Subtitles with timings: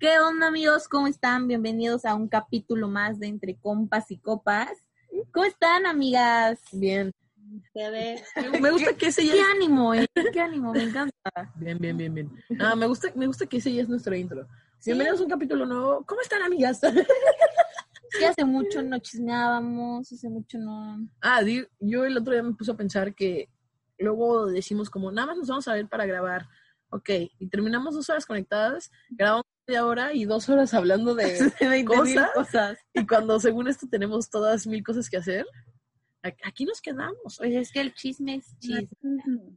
[0.00, 0.88] ¿Qué onda amigos?
[0.88, 1.46] ¿Cómo están?
[1.46, 4.70] Bienvenidos a un capítulo más de Entre Compas y Copas.
[5.30, 6.58] ¿Cómo están amigas?
[6.72, 7.12] Bien.
[8.62, 10.06] Me gusta que ese ya ¿Qué ánimo, eh?
[10.32, 10.72] ¿Qué ánimo?
[10.72, 11.12] Me encanta.
[11.54, 12.30] Bien, bien, bien, bien.
[12.58, 14.48] Ah, me gusta, me gusta que ese ya es nuestro intro.
[14.86, 16.02] Bienvenidos a un capítulo nuevo.
[16.06, 16.80] ¿Cómo están, amigas?
[18.12, 20.98] Sí, hace mucho no chismeábamos, hace mucho no...
[21.20, 21.42] ah,
[21.78, 23.48] yo el otro día me puse a pensar que
[23.98, 26.48] luego decimos como, nada más nos vamos a ver para grabar.
[26.88, 31.24] Ok, y terminamos dos horas conectadas, grabamos media hora y dos horas hablando de...
[31.60, 32.30] 20 ¿Cosas?
[32.34, 32.78] cosas.
[32.92, 35.46] y cuando según esto tenemos todas mil cosas que hacer,
[36.42, 37.36] aquí nos quedamos.
[37.38, 39.56] Pues es que el chisme es chisme.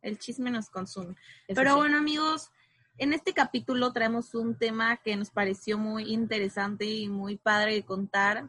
[0.00, 1.16] El chisme nos consume.
[1.48, 1.76] Eso Pero sí.
[1.76, 2.50] bueno, amigos,
[2.98, 7.84] en este capítulo traemos un tema que nos pareció muy interesante y muy padre de
[7.84, 8.48] contar.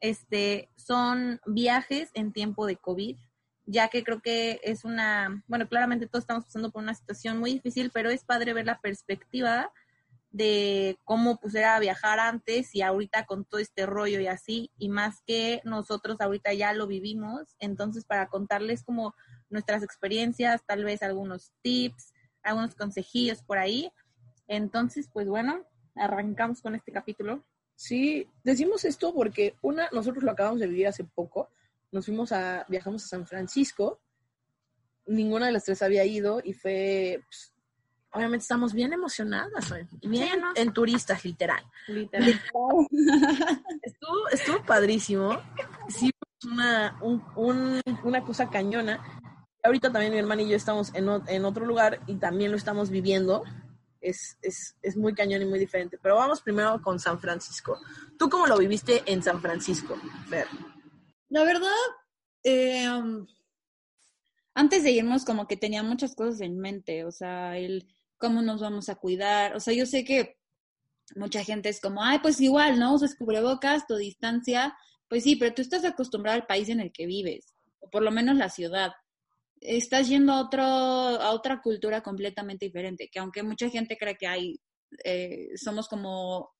[0.00, 3.16] Este, son viajes en tiempo de COVID,
[3.64, 7.54] ya que creo que es una, bueno, claramente todos estamos pasando por una situación muy
[7.54, 9.72] difícil, pero es padre ver la perspectiva
[10.30, 14.88] de cómo pues era viajar antes y ahorita con todo este rollo y así, y
[14.88, 19.14] más que nosotros ahorita ya lo vivimos, entonces para contarles como
[19.50, 22.12] nuestras experiencias, tal vez algunos tips,
[22.42, 23.90] algunos consejillos por ahí.
[24.46, 27.44] Entonces, pues bueno, arrancamos con este capítulo.
[27.74, 31.48] Sí, decimos esto porque una, nosotros lo acabamos de vivir hace poco.
[31.92, 34.00] Nos fuimos a, viajamos a San Francisco.
[35.06, 37.54] Ninguna de las tres había ido y fue, pues,
[38.12, 39.86] obviamente estamos bien emocionadas, ¿eh?
[40.02, 40.48] bien Sí, ¿no?
[40.54, 41.62] en turistas, literal.
[41.88, 42.28] Literal.
[43.82, 45.40] Estuvo, estuvo padrísimo.
[45.88, 46.10] Sí,
[46.46, 49.02] una, un- un- una cosa cañona.
[49.62, 52.56] Ahorita también mi hermana y yo estamos en, o- en otro lugar y también lo
[52.56, 53.42] estamos viviendo.
[54.00, 55.98] Es, es, es muy cañón y muy diferente.
[56.00, 57.78] Pero vamos primero con San Francisco.
[58.18, 59.96] ¿Tú cómo lo viviste en San Francisco,
[60.28, 60.46] Fer?
[61.28, 61.68] La verdad,
[62.44, 63.26] eh, um,
[64.54, 67.86] antes de irnos como que tenía muchas cosas en mente, o sea, el
[68.18, 70.36] cómo nos vamos a cuidar, o sea, yo sé que
[71.16, 72.94] mucha gente es como, ay, pues igual, ¿no?
[72.94, 74.76] Usas cubrebocas, tu distancia,
[75.08, 78.10] pues sí, pero tú estás acostumbrado al país en el que vives, o por lo
[78.10, 78.92] menos la ciudad.
[79.60, 84.26] Estás yendo a, otro, a otra cultura completamente diferente, que aunque mucha gente cree que
[84.26, 84.60] hay,
[85.04, 86.50] eh, somos como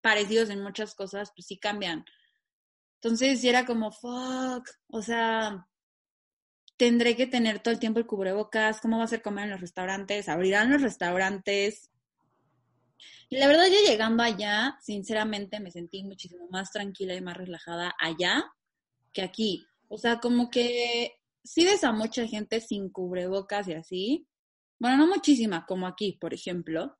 [0.00, 2.04] parecidos en muchas cosas, pues sí cambian.
[3.02, 5.66] Entonces, era como, fuck, o sea,
[6.80, 9.60] tendré que tener todo el tiempo el cubrebocas, ¿cómo va a ser comer en los
[9.60, 10.30] restaurantes?
[10.30, 11.90] ¿Abrirán los restaurantes?
[13.28, 17.94] Y la verdad, yo llegando allá, sinceramente, me sentí muchísimo más tranquila y más relajada
[17.98, 18.50] allá
[19.12, 19.66] que aquí.
[19.88, 24.26] O sea, como que sí ves a mucha gente sin cubrebocas y así.
[24.78, 26.96] Bueno, no muchísima, como aquí, por ejemplo.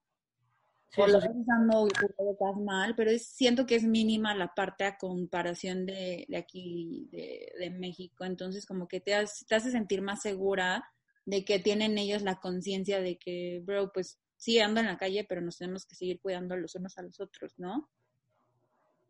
[0.92, 4.54] Sí, o lo ves usando el cubrebocas mal, pero es- siento que es mínima la
[4.54, 8.24] parte a comparación de, de aquí, de, de México.
[8.24, 10.84] Entonces, como que te, hace- te hace sentir más segura
[11.26, 15.24] de que tienen ellos la conciencia de que, bro, pues sí, ando en la calle,
[15.28, 17.88] pero nos tenemos que seguir cuidando los unos a los otros, ¿no?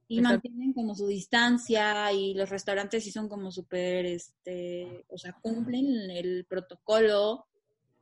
[0.08, 0.34] Y Exacto.
[0.34, 6.10] mantienen como su distancia y los restaurantes sí son como súper, este, o sea, cumplen
[6.10, 7.47] el protocolo.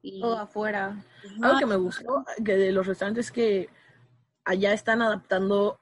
[0.03, 1.05] Y, Todo afuera.
[1.43, 3.69] Algo que me gustó que de los restaurantes que
[4.45, 5.81] allá están adaptando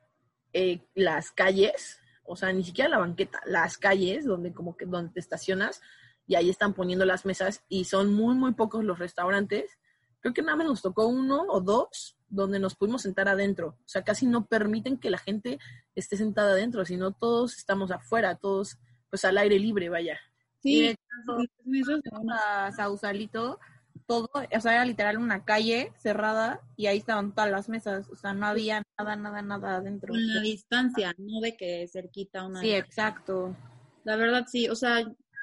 [0.52, 5.12] eh, las calles, o sea, ni siquiera la banqueta, las calles donde como que donde
[5.12, 5.82] te estacionas
[6.26, 9.78] y ahí están poniendo las mesas y son muy muy pocos los restaurantes.
[10.20, 13.76] Creo que nada más nos tocó uno o dos donde nos pudimos sentar adentro.
[13.80, 15.58] O sea, casi no permiten que la gente
[15.94, 18.78] esté sentada adentro, sino todos estamos afuera, todos
[19.10, 20.18] pues al aire libre, vaya.
[20.62, 20.96] Y de
[21.26, 23.60] Sí, fuimos a Sausalito,
[24.06, 28.16] todo, o sea, era literal una calle cerrada y ahí estaban todas las mesas, o
[28.16, 30.12] sea, no había nada, nada, nada adentro.
[30.12, 32.60] con la distancia, no de que cerquita una.
[32.60, 33.56] Sí, exacto.
[34.04, 35.00] La verdad sí, o sea,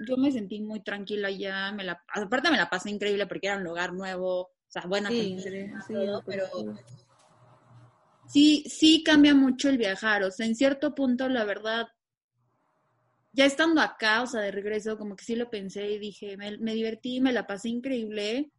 [0.07, 3.57] yo me sentí muy tranquila ya, me la, aparte me la pasé increíble porque era
[3.57, 6.75] un lugar nuevo, o sea, buena Sí, comida, sí, todo, pues, pero
[8.27, 10.23] sí, sí cambia mucho el viajar.
[10.23, 11.87] O sea, en cierto punto, la verdad,
[13.33, 16.73] ya estando acá, o sea, de regreso, como que sí lo pensé y dije, me,
[16.73, 18.51] divertí, me la pasé increíble.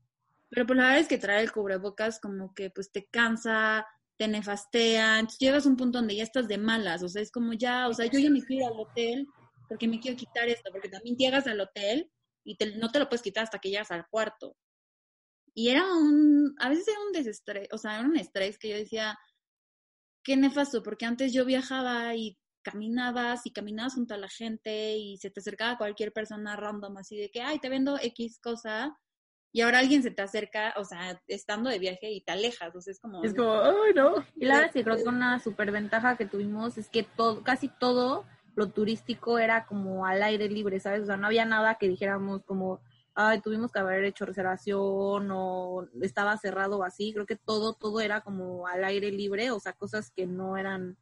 [0.51, 3.87] Pero pues la verdad es que traer el cubrebocas como que pues te cansa,
[4.17, 7.31] te nefastea, entonces llegas a un punto donde ya estás de malas, o sea, es
[7.33, 9.27] como ya, o sea, yo ya me ir al hotel
[9.69, 12.11] porque me quiero quitar esto, porque también llegas al hotel
[12.45, 14.57] y te, no te lo puedes quitar hasta que llegas al cuarto.
[15.55, 18.77] Y era un, a veces era un desestrés, o sea, era un estrés que yo
[18.77, 19.19] decía,
[20.23, 25.19] qué nefasto, porque antes yo viajaba y caminabas y caminabas junto a la gente y
[25.19, 28.99] se te acercaba cualquier persona random así de que, ay, te vendo X cosa,
[29.55, 32.81] y ahora alguien se te acerca, o sea, estando de viaje y te alejas, o
[32.81, 33.23] sea, es como...
[33.23, 34.15] Es como, ay, no.
[34.35, 37.69] Y la verdad es que creo que una superventaja que tuvimos es que todo, casi
[37.69, 38.25] todo
[38.57, 41.03] lo turístico era como al aire libre, ¿sabes?
[41.03, 42.81] O sea, no había nada que dijéramos como,
[43.15, 47.13] ay, tuvimos que haber hecho reservación o estaba cerrado o así.
[47.13, 50.97] Creo que todo, todo era como al aire libre, o sea, cosas que no eran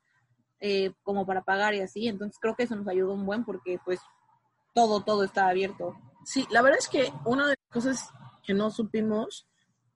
[0.64, 2.06] eh, como para pagar y así.
[2.06, 3.98] Entonces creo que eso nos ayudó un buen porque pues
[4.72, 5.96] todo, todo estaba abierto.
[6.24, 8.10] Sí, la verdad es que una de las cosas
[8.44, 9.48] que no supimos,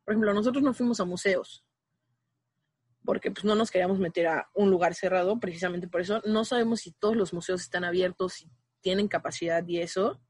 [0.05, 1.65] por ejemplo, nosotros no fuimos a museos,
[3.05, 6.21] porque pues no nos queríamos meter a un lugar cerrado, precisamente por eso.
[6.27, 10.21] No sabemos si todos los museos están abiertos, si tienen capacidad y eso.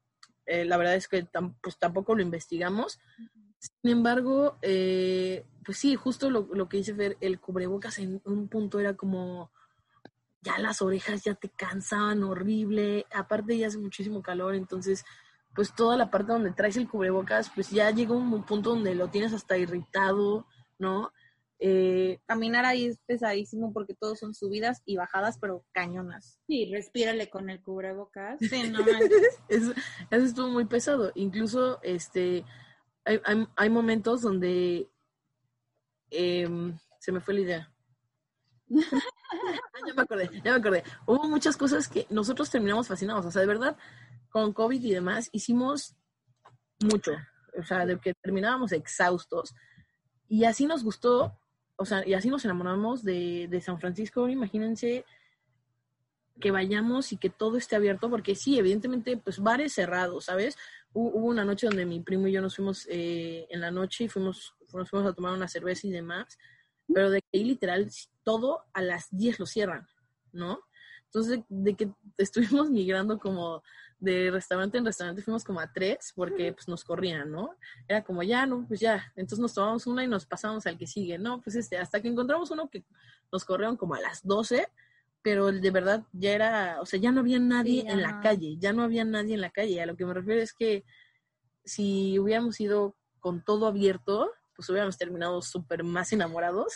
[0.44, 1.26] Eh, la verdad es que
[1.62, 2.98] pues tampoco lo investigamos.
[3.58, 8.48] Sin embargo, eh, pues sí, justo lo, lo que dice Fer, el cubrebocas en un
[8.48, 9.50] punto era como,
[10.46, 15.04] ya las orejas ya te cansaban horrible, aparte ya hace muchísimo calor, entonces
[15.54, 19.08] pues toda la parte donde traes el cubrebocas, pues ya llega un punto donde lo
[19.08, 20.46] tienes hasta irritado,
[20.78, 21.10] ¿no?
[21.58, 26.38] Eh, Caminar ahí es pesadísimo porque todos son subidas y bajadas, pero cañonas.
[26.46, 28.38] Sí, respírale con el cubrebocas.
[28.38, 28.80] Sí, no
[29.48, 29.72] eso,
[30.10, 31.10] eso estuvo muy pesado.
[31.14, 32.44] Incluso, este,
[33.04, 34.90] hay, hay, hay momentos donde
[36.10, 36.48] eh,
[37.00, 37.75] se me fue la idea.
[38.68, 40.84] Ya me acordé, ya me acordé.
[41.06, 43.24] Hubo muchas cosas que nosotros terminamos fascinados.
[43.26, 43.76] O sea, de verdad,
[44.30, 45.94] con COVID y demás, hicimos
[46.80, 47.12] mucho.
[47.58, 49.54] O sea, de que terminábamos exhaustos.
[50.28, 51.38] Y así nos gustó,
[51.76, 54.28] o sea, y así nos enamoramos de, de San Francisco.
[54.28, 55.04] Imagínense
[56.40, 60.56] que vayamos y que todo esté abierto, porque sí, evidentemente, pues bares cerrados, ¿sabes?
[60.92, 64.08] Hubo una noche donde mi primo y yo nos fuimos eh, en la noche y
[64.08, 66.38] fuimos, nos fuimos a tomar una cerveza y demás,
[66.92, 67.90] pero de que ahí literal
[68.22, 69.86] todo a las 10 lo cierran,
[70.32, 70.60] ¿no?
[71.06, 73.62] Entonces, de, de que estuvimos migrando como
[73.98, 77.56] de restaurante en restaurante fuimos como a tres porque pues nos corrían, ¿no?
[77.88, 80.86] Era como ya, no, pues ya, entonces nos tomamos una y nos pasamos al que
[80.86, 81.40] sigue, ¿no?
[81.40, 82.84] Pues este, hasta que encontramos uno que
[83.32, 84.68] nos corrieron como a las 12,
[85.22, 88.56] pero de verdad ya era, o sea, ya no había nadie Sí, en la calle,
[88.58, 89.80] ya no había nadie en la calle.
[89.80, 90.84] A lo que me refiero es que
[91.64, 96.74] si hubiéramos ido con todo abierto, pues hubiéramos terminado súper más enamorados.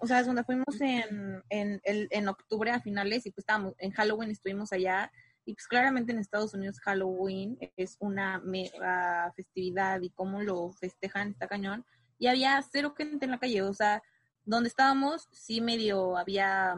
[0.00, 3.92] O sea, es donde fuimos en, en, en octubre a finales y pues estábamos, en
[3.92, 5.12] Halloween estuvimos allá
[5.48, 11.28] y pues claramente en Estados Unidos Halloween es una mega festividad y cómo lo festejan
[11.30, 11.86] está cañón.
[12.18, 14.02] Y había cero gente en la calle, o sea,
[14.44, 16.74] donde estábamos sí medio había,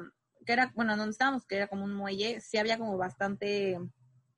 [0.47, 3.77] que era, bueno, donde estábamos, que era como un muelle, sí había como bastante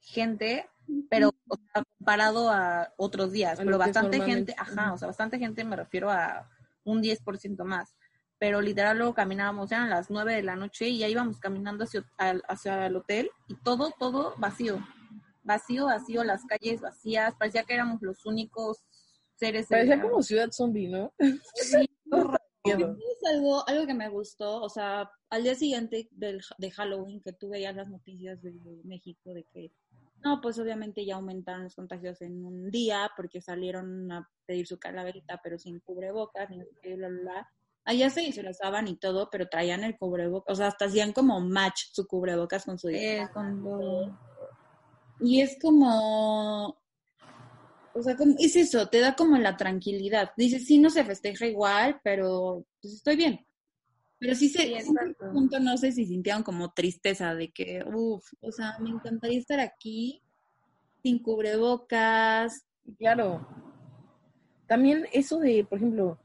[0.01, 0.67] gente,
[1.11, 5.39] pero o sea, comparado a otros días, A pero bastante gente, ajá, o sea, bastante
[5.39, 6.49] gente me refiero a
[6.85, 7.95] un 10% más.
[8.39, 12.05] Pero literal luego caminábamos, eran las 9 de la noche y ya íbamos caminando hacia,
[12.49, 14.85] hacia el hotel y todo, todo vacío.
[15.45, 18.79] Vacío, vacío, las calles vacías, parecía que éramos los únicos
[19.37, 19.69] seres.
[19.69, 21.13] Parecía la- como ciudad zombie, ¿no?
[21.55, 21.89] Sí.
[22.65, 27.33] Es algo, algo que me gustó, o sea, al día siguiente del, de Halloween que
[27.33, 28.53] tuve ya las noticias de
[28.85, 29.73] México de que,
[30.25, 34.79] no, pues obviamente ya aumentaron los contagios en un día porque salieron a pedir su
[34.79, 36.59] calaverita pero sin cubrebocas, ni
[36.97, 37.49] bla, bla, bla.
[37.85, 41.87] Allá se disfrazaban y todo, pero traían el cubrebocas, o sea, hasta hacían como match
[41.93, 44.17] su cubrebocas con su Eh, con lo-
[45.21, 46.69] Y es como,
[47.95, 50.31] o sea, como, es eso, te da como la tranquilidad.
[50.37, 53.47] Dices, sí, no se festeja igual, pero pues estoy bien.
[54.23, 58.25] Pero sí se, Sí, en punto no sé si sintieron como tristeza de que, uff,
[58.41, 60.23] o sea, me encantaría estar aquí
[61.03, 62.65] sin cubrebocas.
[62.99, 63.45] Claro.
[64.69, 66.21] También eso de, por ejemplo,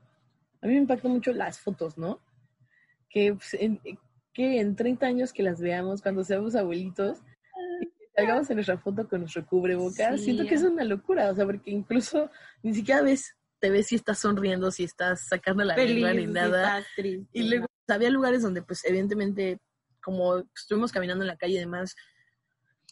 [0.61, 2.21] a mí me impacta mucho las fotos, ¿no?
[3.09, 3.81] Que, pues, en,
[4.31, 7.17] que en 30 años que las veamos, cuando seamos abuelitos,
[8.15, 10.25] salgamos en nuestra foto con nuestro cubrebocas, Sí.
[10.25, 12.29] siento que es una locura, o sea, porque incluso
[12.61, 16.29] ni siquiera ves, te ves si estás sonriendo, si estás sacando la lengua ni feliz,
[16.29, 16.83] nada.
[16.95, 19.59] triste, Y luego pues, había lugares donde, pues, evidentemente,
[20.01, 21.95] como estuvimos caminando en la calle y demás,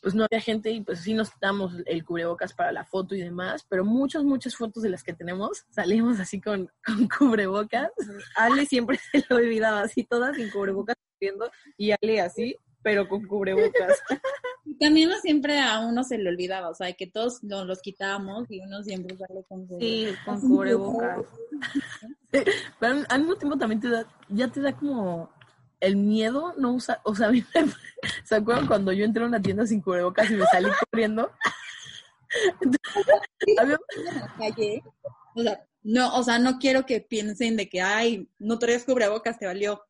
[0.01, 3.21] pues no había gente y pues sí nos damos el cubrebocas para la foto y
[3.21, 7.89] demás, pero muchas, muchas fotos de las que tenemos salimos así con, con cubrebocas.
[8.35, 12.55] Ale siempre se lo olvidaba, así todas sin cubrebocas viendo y Ale así,
[12.85, 13.99] pero con cubrebocas.
[14.79, 18.45] También no siempre a uno se le olvidaba, o sea, que todos nos los quitábamos
[18.51, 21.25] y uno siempre sale con Sí, con cubrebocas.
[22.79, 25.31] Pero al mismo tiempo también te da, ya te da como
[25.79, 27.65] el miedo no usa, o sea, a mí me,
[28.23, 31.31] ¿se acuerdan cuando yo entré a una tienda sin cubrebocas y me salí corriendo?
[33.57, 33.79] había...
[34.37, 34.83] calle,
[35.33, 39.39] o sea, no, o sea, no quiero que piensen de que, ay, no traes cubrebocas,
[39.39, 39.81] te valió.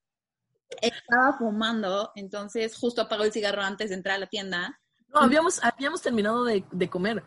[0.81, 4.79] Estaba fumando, entonces justo apagó el cigarro antes de entrar a la tienda.
[5.13, 7.23] No, habíamos, habíamos terminado de, de comer.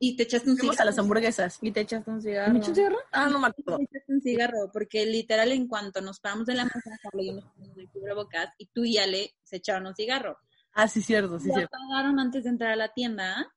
[0.00, 0.88] Y te echaste un Fuimos cigarro.
[0.88, 1.58] a las hamburguesas.
[1.60, 2.52] Y te echaste un cigarro.
[2.52, 2.98] ¿Me eché un cigarro?
[3.10, 3.78] Ah, no me acuerdo.
[3.78, 7.32] Te echaste un cigarro, porque literal en cuanto nos paramos de la mesa, Carla y
[7.32, 7.44] nos
[7.92, 10.38] cubrebocas y tú y Ale se echaron un cigarro.
[10.72, 11.76] Ah, sí, cierto, sí, Lo cierto.
[11.76, 13.52] apagaron antes de entrar a la tienda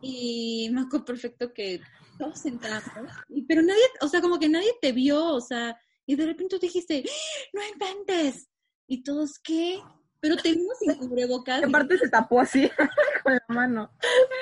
[0.00, 1.80] y me acuerdo perfecto que
[2.18, 2.84] todos entramos,
[3.46, 5.76] pero nadie, o sea, como que nadie te vio, o sea,
[6.08, 7.04] y de repente tú dijiste,
[7.52, 8.48] no inventes,
[8.86, 9.78] y todos, ¿qué?
[10.20, 11.62] Pero te vimos sin cubrebocas.
[11.62, 12.68] Aparte se tapó así
[13.22, 13.92] con la mano.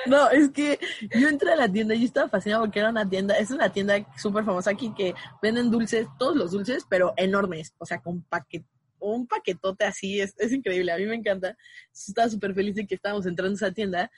[0.05, 0.79] No, es que
[1.19, 3.69] yo entré a la tienda y yo estaba fascinada porque era una tienda, es una
[3.69, 8.23] tienda súper famosa aquí que venden dulces, todos los dulces, pero enormes, o sea, con
[8.23, 8.63] paquet,
[8.99, 11.57] un paquetote así, es, es increíble, a mí me encanta.
[11.91, 14.09] Estaba súper feliz de que estábamos entrando a esa tienda.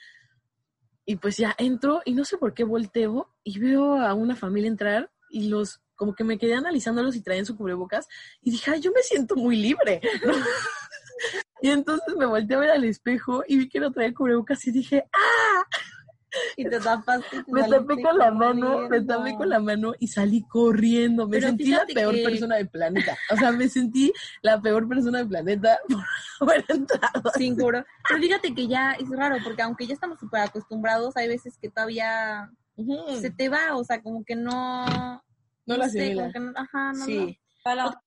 [1.04, 4.68] Y pues ya entro y no sé por qué volteo y veo a una familia
[4.68, 8.08] entrar y los, como que me quedé analizándolos y traían su cubrebocas
[8.40, 10.00] y dije, ay, yo me siento muy libre.
[11.60, 14.70] y entonces me volteé a ver al espejo y vi que no traía cubrebocas y
[14.70, 15.62] dije, ¡ah!
[16.56, 17.42] Y te tapaste.
[17.42, 21.28] te Me tapé con la mano, me tapé con la mano y salí corriendo.
[21.28, 23.18] Me Pero sentí la peor que- persona del planeta.
[23.30, 25.78] O sea, me sentí la peor persona del planeta
[26.38, 27.30] por haber entrado.
[27.36, 27.84] Sin cubro.
[28.08, 31.68] Pero fíjate que ya es raro, porque aunque ya estamos súper acostumbrados, hay veces que
[31.68, 32.50] todavía
[33.20, 35.22] se te va, o sea, como que no...
[35.70, 37.38] No la sé, como que no, ajá, no, Sí.
[37.64, 38.02] no.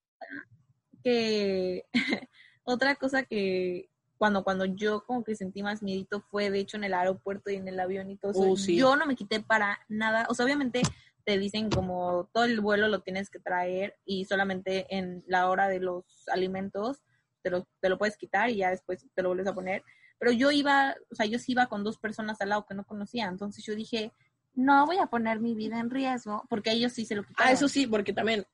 [1.04, 1.86] que
[2.64, 6.86] otra cosa que cuando cuando yo como que sentí más miedito fue de hecho en
[6.86, 8.42] el aeropuerto y en el avión y todo eso.
[8.52, 8.78] Oh, sí.
[8.78, 10.82] Yo no me quité para nada, o sea, obviamente
[11.26, 15.68] te dicen como todo el vuelo lo tienes que traer y solamente en la hora
[15.68, 17.02] de los alimentos
[17.42, 19.84] te lo, te lo puedes quitar y ya después te lo vuelves a poner.
[20.20, 22.86] Pero yo iba, o sea, yo sí iba con dos personas al lado que no
[22.86, 24.14] conocía, entonces yo dije,
[24.56, 27.50] no voy a poner mi vida en riesgo, porque ellos sí se lo quitaron.
[27.50, 28.46] Ah, eso sí, porque también,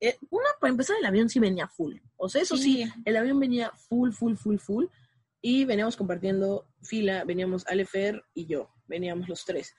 [0.00, 1.96] eh, una, para empezar, el avión sí venía full.
[2.16, 4.86] O sea, eso sí, el avión venía full, full, full, full.
[5.40, 9.74] Y veníamos compartiendo fila, veníamos Alefer y yo, veníamos los tres.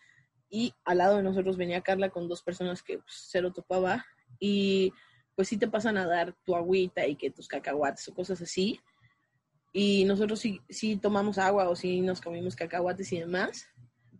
[0.49, 4.05] Y al lado de nosotros venía Carla con dos personas que pues, se lo topaba.
[4.39, 4.93] Y
[5.35, 8.79] pues sí te pasan a dar tu agüita y que tus cacahuates o cosas así.
[9.73, 13.67] Y nosotros sí, sí tomamos agua o sí nos comimos cacahuates y demás.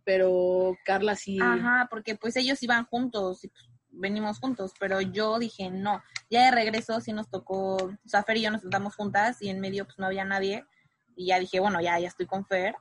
[0.08, 1.38] Pero Carla sí.
[1.42, 6.02] Ajá, porque pues ellos iban juntos y pues, venimos juntos, pero yo dije no.
[6.30, 9.50] Ya de regreso sí nos tocó, o sea, Fer y yo nos sentamos juntas y
[9.50, 10.66] en medio pues no había nadie
[11.18, 12.76] y ya dije, bueno, ya, ya estoy con Fer,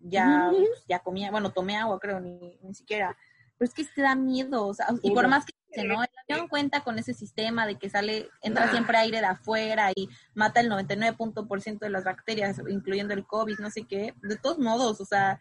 [0.00, 3.16] ya, pues, ya comía, bueno, tomé agua creo, ni, ni siquiera.
[3.56, 6.02] Pero es que te da miedo, o sea, y por más que dice, ¿no?
[6.02, 8.72] El avión cuenta con ese sistema de que sale, entra Nah.
[8.72, 13.70] siempre aire de afuera y mata el 99% de las bacterias, incluyendo el COVID, no
[13.70, 14.14] sé qué.
[14.22, 15.38] De todos modos, o sea,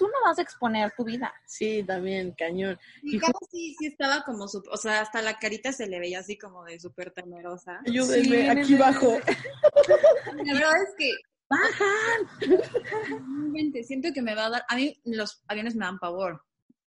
[0.00, 1.30] tú no vas a exponer tu vida.
[1.44, 2.78] Sí, también, cañón.
[3.02, 6.64] Y sí, sí estaba como, o sea, hasta la carita se le veía así como
[6.64, 7.82] de súper temerosa.
[7.86, 9.18] Ayúdenme, Sí, aquí bajo.
[10.44, 11.12] La verdad es que
[11.50, 12.28] ¡Bajan!
[13.84, 16.46] siento que me va a dar, a mí los aviones me dan pavor,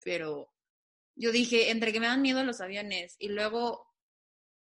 [0.05, 0.53] pero
[1.17, 3.87] yo dije, entre que me dan miedo los aviones y luego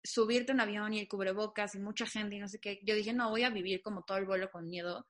[0.05, 2.95] subirte a un avión y el cubrebocas y mucha gente y no sé qué, yo
[2.95, 5.09] dije, no, voy a vivir como todo el vuelo con miedo.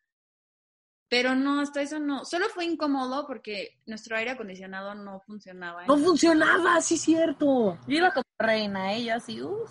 [1.08, 2.24] Pero no, hasta eso no.
[2.24, 5.86] Solo fue incómodo porque nuestro aire acondicionado no funcionaba.
[5.86, 7.78] No funcionaba, sí, cierto.
[7.86, 9.70] Yo iba como reina, ella así, uff,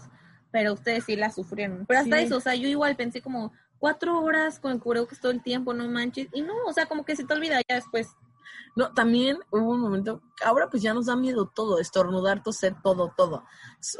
[0.51, 1.85] pero ustedes sí la sufrieron.
[1.87, 2.23] Pero hasta Sí.
[2.23, 5.73] eso, o sea, yo igual pensé como cuatro horas con el cubrebocas todo el tiempo,
[5.73, 6.29] no manches.
[6.33, 8.15] Y no, o sea, como que se te olvida ya después.
[8.77, 13.13] No, también hubo un momento, ahora pues ya nos da miedo todo, estornudar, toser, todo,
[13.15, 13.43] todo.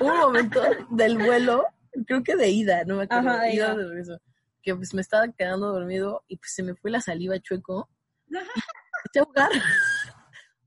[0.00, 1.64] Hubo, un momento del vuelo,
[2.06, 3.76] creo que de ida, no me acuerdo, Ajá, de ida ida.
[3.76, 4.18] de regreso,
[4.62, 7.88] que pues me estaba quedando dormido y pues se me fue la saliva chueco.
[8.28, 9.50] Me empecé a ahogar.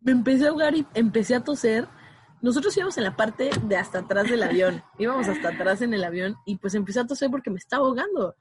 [0.01, 1.87] Me empecé a ahogar y empecé a toser.
[2.41, 4.83] Nosotros íbamos en la parte de hasta atrás del avión.
[4.99, 8.35] Íbamos hasta atrás en el avión y pues empecé a toser porque me estaba ahogando.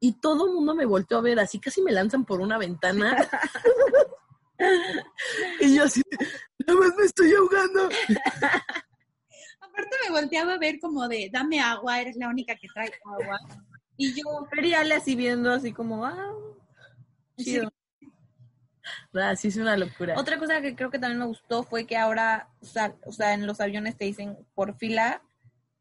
[0.00, 3.16] Y todo el mundo me volteó a ver, así casi me lanzan por una ventana.
[5.60, 6.02] y yo así,
[6.66, 7.88] nada más me estoy ahogando.
[9.60, 13.38] Aparte me volteaba a ver como de, dame agua, eres la única que trae agua.
[13.98, 16.32] Y yo, le así viendo así como, ah,
[17.36, 17.70] chido.
[19.12, 20.14] Ah, sí, es una locura.
[20.18, 23.34] Otra cosa que creo que también me gustó fue que ahora, o sea, o sea,
[23.34, 25.20] en los aviones te dicen por fila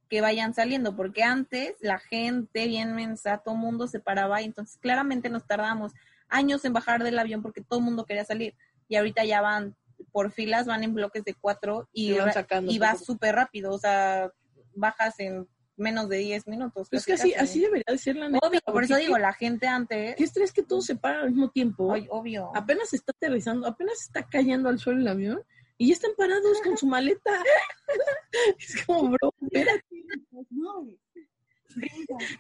[0.10, 4.78] que vayan saliendo, porque antes la gente bien mensa, todo mundo se paraba y entonces
[4.78, 5.94] claramente nos tardamos
[6.28, 8.56] años en bajar del avión porque todo el mundo quería salir
[8.88, 9.76] y ahorita ya van
[10.12, 13.36] por filas, van en bloques de cuatro y, Y van ra- sacando y va súper
[13.36, 14.32] rápido, o sea,
[14.74, 15.48] bajas en
[15.78, 16.88] menos de 10 minutos.
[16.90, 18.48] Pues que así, así debería de ser la neta.
[18.48, 21.50] Obvio, por eso digo, la gente antes, ¿Qué estrés que todos se paran al mismo
[21.50, 21.94] tiempo?
[21.94, 22.52] ay, obvio.
[22.56, 25.42] apenas está aterrizando, apenas está cayendo al suelo el avión
[25.78, 27.32] y ya están parados con su maleta.
[28.60, 29.86] es como, bro, espérate.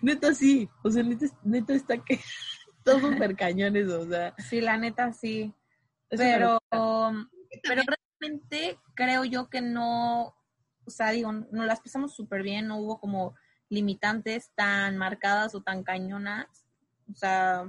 [0.01, 2.19] Neta sí, o sea, neta, neta está que
[2.83, 4.33] todos súper cañones, o sea.
[4.37, 5.53] Sí, la neta sí.
[6.09, 7.81] es pero, pero
[8.19, 10.35] realmente creo yo que no,
[10.87, 13.35] o sea, digo, no las pasamos súper bien, no hubo como
[13.69, 16.47] limitantes tan marcadas o tan cañonas.
[17.11, 17.63] O sea,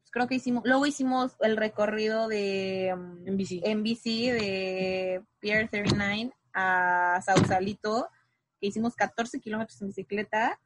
[0.00, 3.62] pues creo que hicimos, luego hicimos el recorrido de um, en bici.
[3.64, 8.08] en bici de Pier 39 a Sausalito,
[8.60, 10.60] que hicimos 14 kilómetros en bicicleta.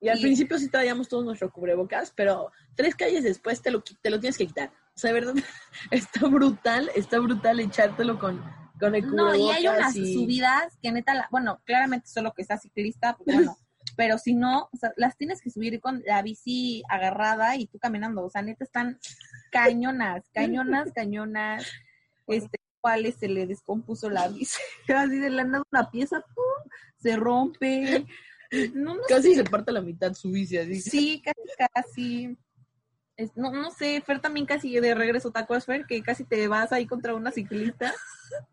[0.00, 4.10] Y al principio sí traíamos todos nuestro cubrebocas, pero tres calles después te lo, te
[4.10, 4.70] lo tienes que quitar.
[4.94, 5.34] O sea, de verdad,
[5.90, 8.42] está brutal, está brutal echártelo con,
[8.78, 12.44] con el No, y hay unas y- subidas que neta, la- bueno, claramente solo que
[12.44, 13.56] sea ciclista, pues bueno,
[13.96, 17.78] pero si no, o sea, las tienes que subir con la bici agarrada y tú
[17.78, 18.98] caminando, o sea, neta están
[19.50, 21.66] cañonas, cañonas, cañonas,
[22.26, 24.60] este, cuáles se le descompuso la bici,
[24.94, 26.70] así de la nada una pieza, ¡pum!
[26.98, 28.06] se rompe,
[28.74, 30.80] no, no Casi sé, se parte la mitad su bici, así.
[30.80, 32.38] sí, casi, casi.
[33.16, 35.86] Es- no, no sé, Fer también casi de regreso, ¿te Fer?
[35.86, 37.94] Que casi te vas ahí contra una ciclista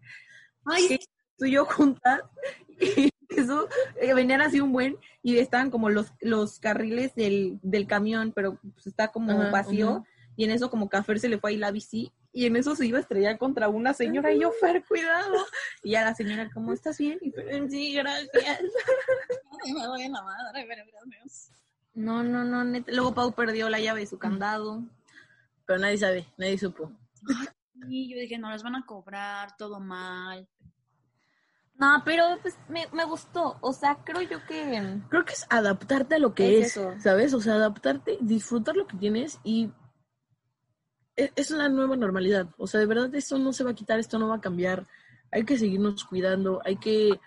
[0.65, 1.00] Ay, que
[1.38, 2.22] tú y yo juntas
[2.79, 3.67] y eso
[4.00, 8.60] eh, venían así un buen y estaban como los los carriles del, del camión pero
[8.74, 10.05] pues está como Ajá, vacío ajá.
[10.36, 12.55] y en eso como que a Fer se le fue ahí la bici y en
[12.55, 15.46] eso se iba a estrellar contra una señora y yo Fer cuidado
[15.84, 18.62] y ya la señora como estás bien y Fer sí gracias
[19.65, 21.51] me voy a la madre, pero gracias.
[21.96, 22.92] No no no neta.
[22.92, 24.84] luego Pau perdió la llave de su candado
[25.66, 26.92] Pero nadie sabe, nadie supo.
[27.90, 30.48] Y yo dije, no, les van a cobrar todo mal.
[31.75, 36.16] no pero pues me, me gustó o sea creo yo que Creo que es adaptarte
[36.16, 37.03] a lo que Es es.
[37.03, 37.34] ¿sabes?
[37.34, 39.72] O sea, adaptarte, disfrutar lo que tienes y
[41.16, 42.48] e- es la nueva normalidad.
[42.58, 44.88] O sea, de verdad esto no se va a quitar, esto no va a cambiar.
[45.32, 47.20] Hay que seguirnos cuidando, hay que,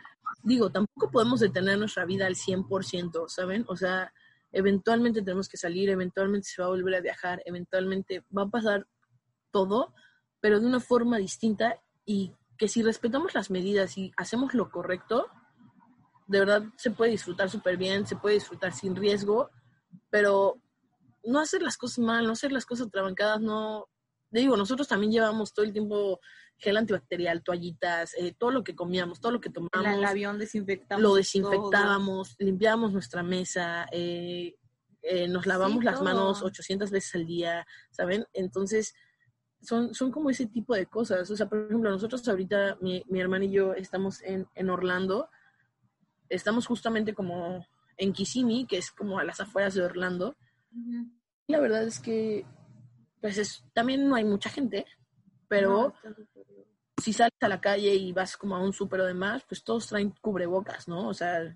[0.42, 3.64] digo, tampoco podemos detener nuestra vida al 100%, ¿saben?
[3.68, 4.12] O sea,
[4.56, 8.86] eventualmente tenemos que salir, eventualmente se va a volver a viajar, eventualmente va a pasar
[9.50, 9.92] todo,
[10.40, 15.26] pero de una forma distinta y que si respetamos las medidas y hacemos lo correcto,
[16.26, 19.50] de verdad se puede disfrutar súper bien, se puede disfrutar sin riesgo,
[20.08, 20.54] pero
[21.22, 23.88] no hacer las cosas mal, no hacer las cosas trabancadas, no...
[24.30, 26.20] Le digo, nosotros también llevamos todo el tiempo
[26.58, 30.38] gel antibacterial, toallitas, eh, todo lo que comíamos, todo lo que el, tomamos, el avión
[30.38, 31.16] desinfectamos lo todo.
[31.16, 34.56] desinfectábamos, limpiábamos nuestra mesa, eh,
[35.02, 36.04] eh, nos lavamos las todo.
[36.04, 38.24] manos 800 veces al día, ¿saben?
[38.32, 38.94] Entonces,
[39.60, 41.30] son, son como ese tipo de cosas.
[41.30, 45.28] O sea, por ejemplo, nosotros ahorita, mi, mi hermana y yo estamos en, en Orlando,
[46.28, 50.36] estamos justamente como en Kissimmee, que es como a las afueras de Orlando.
[51.46, 52.44] La verdad es que,
[53.20, 54.87] pues es, también no hay mucha gente,
[55.48, 56.12] pero No,
[57.02, 59.87] si sales a la calle y vas como a un súper o demás, pues todos
[59.87, 61.09] traen cubrebocas, ¿no?
[61.09, 61.55] O sea,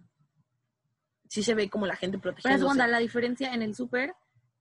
[1.29, 2.70] sí se ve como la gente Pero es protegiéndose.
[2.73, 4.14] onda, la diferencia en el súper,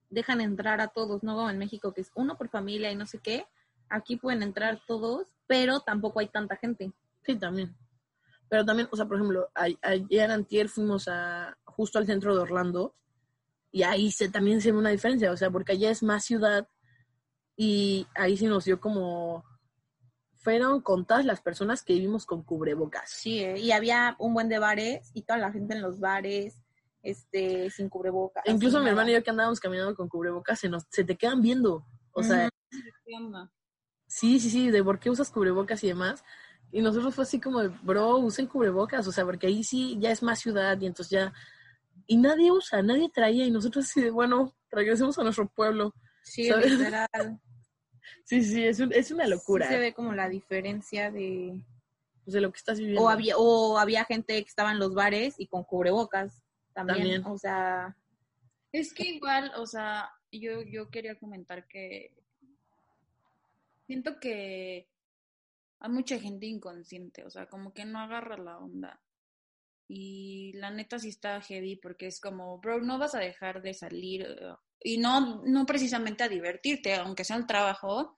[0.09, 3.05] dejan entrar a todos, no como en México, que es uno por familia y no
[3.05, 3.45] sé qué.
[3.89, 6.91] Aquí pueden entrar todos, pero tampoco hay tanta gente.
[7.23, 7.75] Sí, también.
[8.49, 12.41] Pero también, o sea, por ejemplo, a- ayer antier fuimos a justo al centro de
[12.41, 12.95] Orlando
[13.71, 16.67] y ahí se, también se ve una diferencia, o sea, porque allá es más ciudad
[17.61, 19.43] y ahí sí nos dio como...
[20.35, 23.09] Fueron contadas las personas que vivimos con cubrebocas.
[23.09, 23.59] Sí, ¿eh?
[23.59, 26.63] y había un buen de bares y toda la gente en los bares,
[27.03, 28.45] este, sin cubrebocas.
[28.45, 28.91] E incluso mi nada.
[28.91, 31.85] hermano y yo que andábamos caminando con cubrebocas, se, nos, se te quedan viendo.
[32.13, 32.79] O sea, Ujú.
[33.05, 33.51] ¿Qué onda?
[34.07, 36.23] Sí, sí, sí, de por qué usas cubrebocas y demás.
[36.71, 40.11] Y nosotros fue así como, de, bro, usen cubrebocas, o sea, porque ahí sí ya
[40.11, 41.33] es más ciudad y entonces ya...
[42.07, 45.93] Y nadie usa, nadie traía y nosotros así de, bueno, regresemos a nuestro pueblo.
[46.23, 46.71] Sí, ¿sabes?
[46.71, 47.41] literal.
[48.25, 51.59] Sí, sí, es, un- es una locura Sí se ve como la diferencia de...
[52.23, 53.03] pues, de lo que estás viviendo.
[53.03, 56.43] O había, o había gente que estaba en los bares y con cubrebocas
[56.73, 56.97] también.
[56.99, 57.25] También.
[57.25, 57.95] O sea,
[58.71, 62.13] Es que igual, o sea, yo, yo quería comentar que
[63.87, 64.87] siento que
[65.79, 69.01] hay mucha gente inconsciente, o sea, como que no agarra la onda.
[69.87, 73.73] Y la neta sí está heavy porque es como, bro, no vas a dejar de
[73.73, 74.27] salir
[74.81, 78.17] y no, no precisamente a divertirte, aunque sea el trabajo,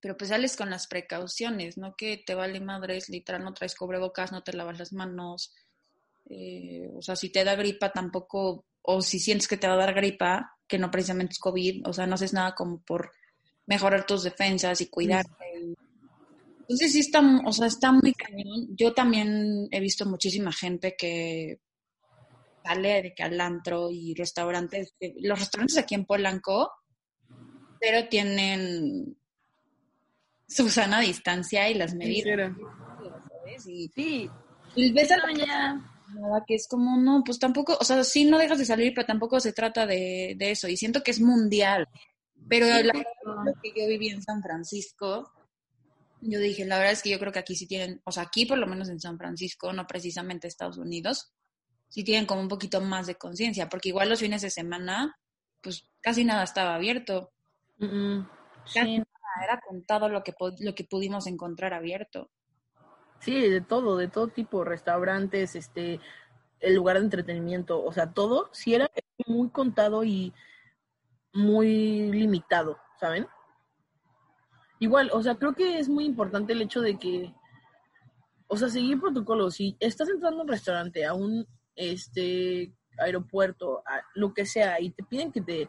[0.00, 4.32] pero pues sales con las precauciones, no que te vale madres, literal, no traes cubrebocas,
[4.32, 5.54] no te lavas las manos,
[6.28, 9.78] eh, o sea, si te da gripa tampoco, o si sientes que te va a
[9.78, 13.12] dar gripa, que no precisamente es COVID, o sea, no haces nada como por
[13.66, 15.32] mejorar tus defensas y cuidarte.
[16.60, 18.76] Entonces sí está, o sea, está muy cañón.
[18.76, 21.60] Yo también he visto muchísima gente que
[22.66, 26.70] sale de que al antro y restaurantes, eh, los restaurantes aquí en Polanco,
[27.80, 29.16] pero tienen
[30.48, 32.52] su sana distancia y las medidas.
[33.58, 34.30] Sí, sí.
[34.74, 35.92] Y ves a la mañana
[36.46, 39.40] que es como, no, pues tampoco, o sea, sí no dejas de salir, pero tampoco
[39.40, 40.68] se trata de, de eso.
[40.68, 41.88] Y siento que es mundial.
[42.48, 45.32] Pero la verdad que yo viví en San Francisco,
[46.20, 48.46] yo dije, la verdad es que yo creo que aquí sí tienen, o sea, aquí
[48.46, 51.32] por lo menos en San Francisco, no precisamente Estados Unidos,
[51.88, 55.16] sí tienen como un poquito más de conciencia, porque igual los fines de semana,
[55.62, 57.32] pues casi nada estaba abierto.
[57.78, 62.30] Casi nada, era contado lo que, lo que pudimos encontrar abierto.
[63.20, 66.00] Sí, de todo, de todo tipo, restaurantes, este,
[66.60, 68.90] el lugar de entretenimiento, o sea, todo sí era
[69.26, 70.32] muy contado y
[71.32, 73.26] muy limitado, ¿saben?
[74.78, 77.34] Igual, o sea, creo que es muy importante el hecho de que,
[78.46, 79.54] o sea, seguir protocolos.
[79.54, 84.90] Si estás entrando a un restaurante, a un este aeropuerto, a lo que sea, y
[84.90, 85.68] te piden que te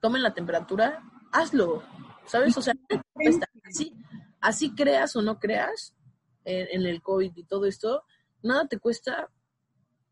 [0.00, 1.82] tomen la temperatura, hazlo,
[2.24, 2.56] ¿sabes?
[2.56, 2.74] O sea,
[3.64, 3.94] así,
[4.40, 5.94] así creas o no creas
[6.44, 8.04] en, en el COVID y todo esto,
[8.42, 9.28] nada te cuesta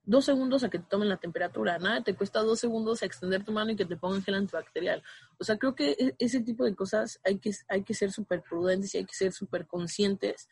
[0.07, 3.45] dos segundos a que te tomen la temperatura, nada te cuesta dos segundos a extender
[3.45, 5.03] tu mano y que te pongan gel antibacterial.
[5.39, 8.43] O sea, creo que e, ese tipo de cosas hay que, hay que ser súper
[8.43, 10.49] prudentes y hay que ser súper conscientes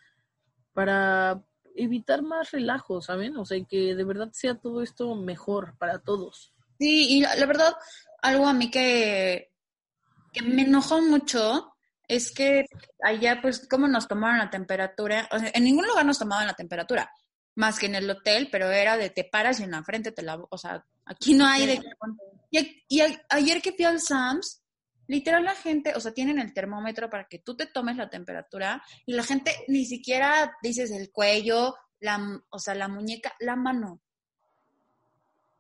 [0.72, 1.42] para
[1.74, 3.37] evitar más relajo, ¿saben?
[3.37, 6.52] O sea, que de verdad sea todo esto mejor para todos.
[6.78, 7.74] Sí, y la, verdad,
[8.22, 9.52] algo a mí que,
[10.32, 11.74] que me enojó mucho
[12.08, 12.66] es que
[13.02, 15.28] allá, pues, ¿cómo nos tomaron la temperatura?
[15.32, 17.10] O sea, en ningún lugar nos tomaban la temperatura
[17.56, 20.22] más que en el hotel, pero era de te paras y en la frente te
[20.22, 20.37] la...
[20.50, 21.80] O sea, aquí no hay de...
[22.50, 24.63] Y, y ayer que fui al Sams,
[25.07, 28.83] literal la gente, o sea, tienen el termómetro para que tú te tomes la temperatura
[29.07, 34.01] y la gente ni siquiera dices el cuello, la, o sea, la muñeca, la mano.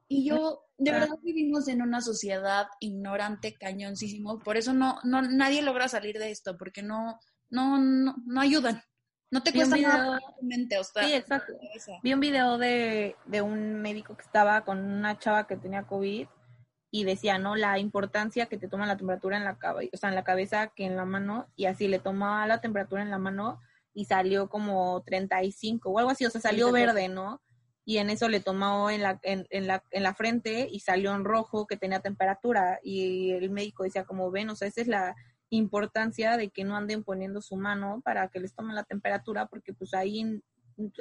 [0.08, 5.62] Y yo, de verdad vivimos en una sociedad ignorante, cañoncísimo, por eso no, no, nadie
[5.62, 7.18] logra salir de esto, porque no,
[7.50, 8.82] no, no, no ayudan.
[9.30, 11.54] No te cuesta nada o sea, Sí, exacto.
[12.04, 16.28] Vi un video de, de un médico que estaba con una chava que tenía COVID
[16.94, 17.56] y decía, ¿no?
[17.56, 20.68] La importancia que te toma la temperatura en la cabeza, o sea, en la cabeza
[20.68, 23.60] que en la mano, y así le tomaba la temperatura en la mano
[23.92, 27.42] y salió como 35 o algo así, o sea, salió verde, ¿no?
[27.84, 31.12] Y en eso le tomó en la, en, en, la, en la frente y salió
[31.16, 34.86] en rojo que tenía temperatura y el médico decía como ven, o sea, esa es
[34.86, 35.16] la
[35.50, 39.74] importancia de que no anden poniendo su mano para que les tomen la temperatura, porque
[39.74, 40.40] pues ahí,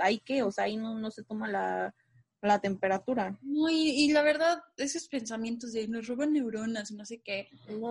[0.02, 1.94] hay que, o sea, ahí no, no se toma la,
[2.48, 3.38] la temperatura.
[3.42, 7.50] No, y, la verdad, esos pensamientos de nos roban neuronas, no sé qué.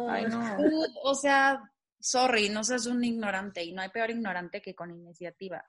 [0.08, 0.56] Ay, no.
[1.04, 1.62] O sea,
[1.98, 5.64] sorry, no seas un ignorante y no hay peor ignorante que con iniciativa.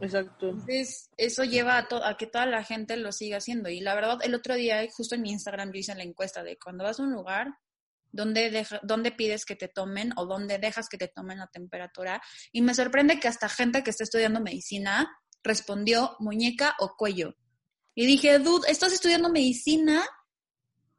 [0.00, 0.50] Exacto.
[0.50, 3.68] Entonces, eso lleva a, a, que toda la gente lo siga haciendo.
[3.68, 6.58] Y la verdad, el otro día, justo en mi Instagram, yo hice la encuesta de
[6.58, 7.54] cuando vas a un lugar,
[8.14, 12.20] dónde, dónde pides que te tomen o dónde dejas que te tomen la temperatura.
[12.52, 15.10] Y me sorprende que hasta gente que está estudiando medicina
[15.42, 17.36] respondió muñeca o cuello.
[17.94, 20.02] Y dije, dude, ¿estás estudiando medicina?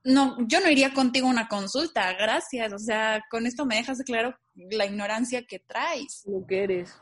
[0.03, 2.71] No, yo no iría contigo a una consulta, gracias.
[2.73, 6.23] O sea, con esto me dejas claro la ignorancia que traes.
[6.25, 7.01] Lo que eres.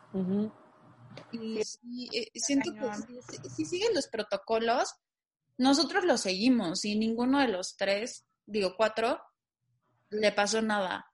[1.31, 1.59] Y
[2.17, 2.81] eh, siento que
[3.21, 4.95] si, si siguen los protocolos,
[5.57, 9.21] nosotros los seguimos y ninguno de los tres, digo cuatro,
[10.09, 11.05] le pasó nada.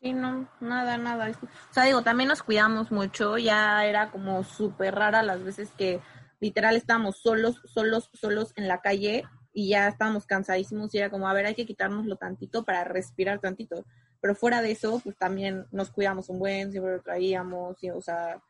[0.00, 1.30] Sí, no, nada, nada.
[1.30, 6.00] O sea, digo, también nos cuidamos mucho, ya era como súper rara las veces que
[6.42, 9.22] literal estábamos solos, solos, solos en la calle
[9.54, 13.40] y ya estábamos cansadísimos y era como, a ver, hay que quitárnoslo tantito para respirar
[13.40, 13.86] tantito.
[14.20, 18.00] Pero fuera de eso, pues también nos cuidamos un buen, siempre lo traíamos, y, o
[18.00, 18.42] sea...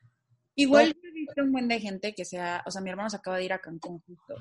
[0.55, 3.37] Igual he visto un buen de gente que sea, o sea, mi hermano se acaba
[3.37, 4.35] de ir a Cancún justo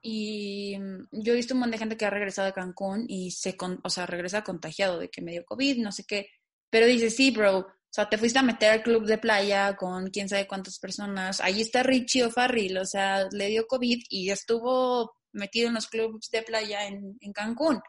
[0.00, 3.32] y mm, yo he visto un montón de gente que ha regresado de Cancún y
[3.32, 6.30] se, o sea, regresa contagiado de que me dio COVID, no sé qué.
[6.70, 7.66] Pero dice, sí, bro,
[7.98, 11.40] sea, te fuiste a meter al club de playa con quién sabe cuántas personas.
[11.40, 15.88] Ahí está Richie o Farril, o sea, le dio COVID y estuvo metido en los
[15.88, 17.80] clubs de playa en, en Cancún.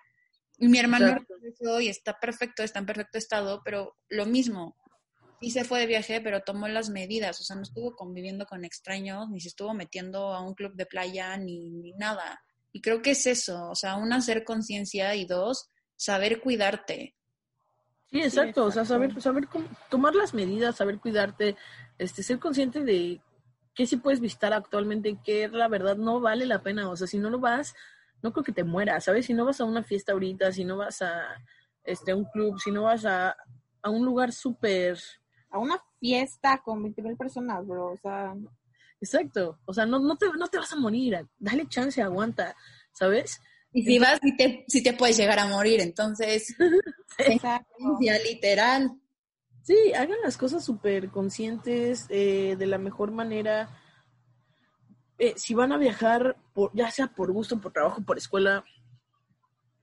[0.58, 4.76] Y mi hermano regresó y está perfecto, está en perfecto estado, pero lo mismo,
[5.39, 8.65] sí se fue de viaje, pero tomó las medidas, o sea, no estuvo conviviendo con
[8.65, 12.41] extraños, ni se estuvo metiendo a un club de playa, ni, ni nada.
[12.72, 17.15] Y creo que es eso, o sea, una, hacer conciencia y dos, saber cuidarte.
[18.12, 21.56] Sí, exacto, o sea, saber, saber cómo, tomar las medidas, saber cuidarte,
[22.00, 23.22] este, ser consciente de
[23.76, 27.19] qué sí puedes visitar actualmente, qué la verdad no vale la pena, o sea, si
[27.19, 27.76] no lo vas,
[28.24, 29.28] no creo que te mueras, ¿sabes?
[29.28, 31.24] Si no vas a una fiesta ahorita, si no vas a
[31.84, 33.36] este, un club, si no vas a,
[33.82, 34.98] a un lugar súper...
[35.52, 38.36] A una fiesta con 20 mil personas, bro, o sea...
[39.02, 42.56] Exacto, o sea, no, no, te, no te vas a morir, dale chance, aguanta,
[42.91, 43.39] ¿sabes?
[43.71, 46.55] Y si vas, si te, si te puedes llegar a morir, entonces...
[48.01, 48.97] Ya literal.
[49.62, 53.69] Sí, hagan las cosas súper conscientes, eh, de la mejor manera.
[55.17, 58.63] Eh, si van a viajar, por, ya sea por gusto, por trabajo, por escuela,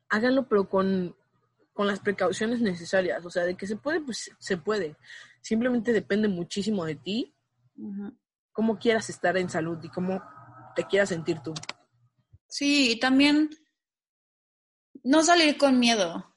[0.09, 1.15] háganlo, pero con,
[1.75, 3.25] con las precauciones necesarias.
[3.25, 4.97] O sea, de que se puede, pues se puede.
[5.43, 7.35] Simplemente depende muchísimo de ti,
[8.53, 10.23] cómo quieras estar en salud y cómo
[10.75, 11.53] te quieras sentir tú.
[12.49, 13.51] Sí, y también
[15.07, 16.35] no salir con miedo.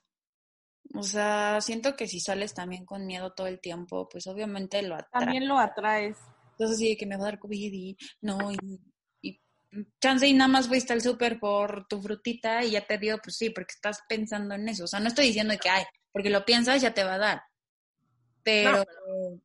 [0.93, 4.95] O sea, siento que si sales también con miedo todo el tiempo, pues obviamente lo
[4.95, 5.11] atraes.
[5.11, 6.17] También lo atraes.
[6.51, 8.79] Entonces sí, que me va a dar COVID y no, y,
[9.21, 9.41] y
[10.01, 13.37] chance y nada más fuiste al súper por tu frutita y ya te dio, pues
[13.37, 14.83] sí, porque estás pensando en eso.
[14.83, 17.41] O sea, no estoy diciendo que, ay, porque lo piensas ya te va a dar.
[18.43, 19.41] Pero, No,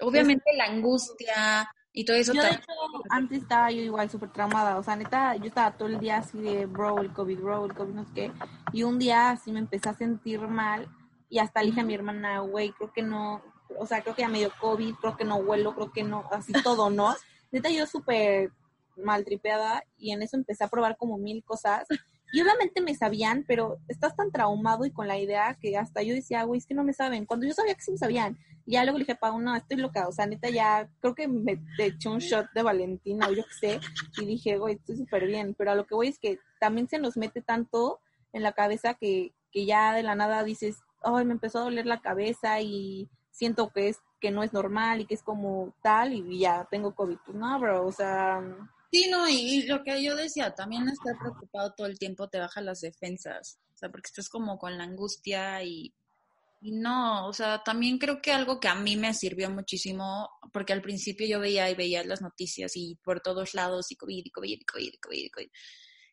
[0.00, 2.72] obviamente la angustia y todo eso Yo de hecho,
[3.08, 6.38] antes estaba yo igual súper traumada, o sea, neta, yo estaba todo el día así
[6.38, 8.32] de, bro, el COVID, bro, el COVID, no sé qué,
[8.74, 10.88] y un día así me empecé a sentir mal,
[11.30, 13.40] y hasta le dije a mi hermana, güey, creo que no,
[13.78, 16.28] o sea, creo que ya me dio COVID, creo que no huelo, creo que no,
[16.32, 17.16] así todo, ¿no?
[17.50, 18.52] Neta, yo súper
[18.98, 21.88] maltripeada, y en eso empecé a probar como mil cosas,
[22.32, 26.14] y obviamente me sabían, pero estás tan traumado y con la idea que hasta yo
[26.14, 28.36] decía, güey, es que no me saben, cuando yo sabía que sí me sabían,
[28.66, 31.62] ya luego le dije, Pau, no, estoy loca, o sea, neta, ya creo que me
[31.78, 33.80] eché un shot de Valentina o yo qué sé,
[34.20, 36.98] y dije, güey, estoy súper bien, pero a lo que voy es que también se
[36.98, 38.00] nos mete tanto
[38.32, 41.86] en la cabeza que, que ya de la nada dices, ay, me empezó a doler
[41.86, 46.14] la cabeza y siento que es que no es normal y que es como tal
[46.14, 47.18] y ya tengo COVID.
[47.24, 48.42] Pues no, bro, o sea,
[48.92, 52.60] Sí, no, y, lo que yo decía, también estar preocupado todo el tiempo te baja
[52.60, 55.92] las defensas, o sea, porque estás como con la angustia y,
[56.60, 60.72] y no, o sea, también creo que algo que a mí me sirvió muchísimo, porque
[60.72, 64.30] al principio yo veía y veía las noticias y por todos lados y COVID, y
[64.30, 65.48] COVID, y COVID, y COVID, y COVID,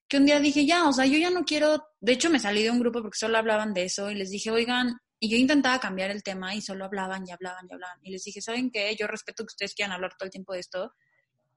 [0.08, 2.64] que un día dije, ya, o sea, yo ya no quiero, de hecho me salí
[2.64, 5.80] de un grupo porque solo hablaban de eso y les dije, oigan, y yo intentaba
[5.80, 8.96] cambiar el tema y solo hablaban y hablaban y hablaban, y les dije, ¿saben qué?
[9.00, 10.94] Yo respeto que ustedes quieran hablar todo el tiempo de esto,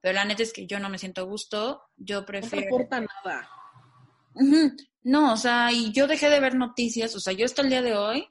[0.07, 2.67] pero la neta es que yo no me siento a gusto, yo No prefiero...
[2.69, 3.51] aporta nada.
[4.35, 4.77] Ujú.
[5.03, 7.83] No, o sea, y yo dejé de ver noticias, o sea, yo hasta el día
[7.83, 8.29] de hoy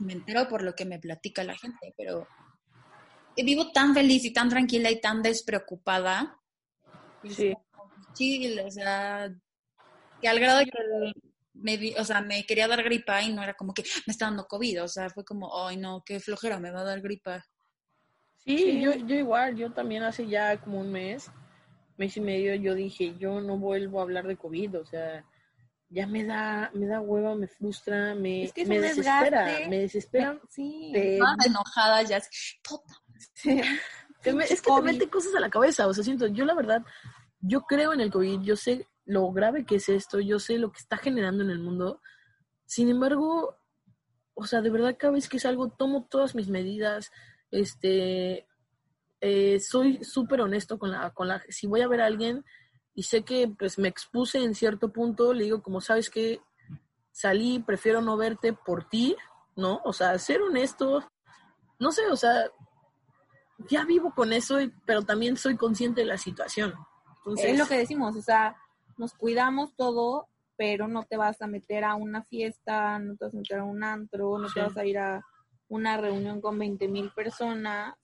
[0.00, 2.28] me entero por lo que me platica la gente, pero
[3.38, 6.38] vivo tan feliz y tan tranquila y tan despreocupada.
[7.24, 7.54] Sí.
[8.12, 9.34] Sí, o sea,
[10.20, 10.72] que al grado de que
[11.54, 14.46] me, o sea, me quería dar gripa y no era como que me está dando
[14.46, 17.46] COVID, o sea, fue como, ay no, qué flojera, me va a dar gripa.
[18.44, 21.30] Sí, Yo, yo igual, yo también hace ya como un mes,
[21.96, 25.24] mes y medio, yo dije, yo no vuelvo a hablar de COVID, o sea,
[25.88, 30.40] ya me da, me da hueva, me frustra, me, Es que me desespera, me desespera.
[30.50, 30.90] sí.
[30.92, 32.20] de- Todas enojadas ya,
[32.68, 32.94] puta.
[34.22, 34.82] te es que te COVID.
[34.84, 36.82] mete cosas a la cabeza, o sea, siento, yo la verdad,
[37.40, 40.72] yo creo en el COVID, yo sé lo grave que es esto, yo sé lo
[40.72, 42.00] que está generando en el mundo,
[42.64, 43.58] sin embargo,
[44.34, 47.12] o sea, de verdad cada vez que salgo tomo todas mis medidas,
[47.52, 48.46] este,
[49.20, 52.44] eh, soy súper honesto con la, con la, si voy a ver a alguien
[52.94, 56.40] y sé que pues me expuse en cierto punto, le digo como sabes que
[57.12, 59.16] salí, prefiero no verte por ti,
[59.54, 59.80] ¿no?
[59.84, 61.04] O sea, ser honesto,
[61.78, 62.50] no sé, o sea,
[63.68, 66.74] ya vivo con eso, y- pero también soy consciente de la situación.
[67.18, 68.56] Entonces, Es lo que decimos, o sea,
[68.96, 73.34] nos cuidamos todo, pero no te vas a meter a una fiesta, no te vas
[73.34, 74.54] a meter a un antro, no Sí.
[74.54, 75.24] te vas a ir a
[75.72, 77.94] una reunión con 20 mil personas.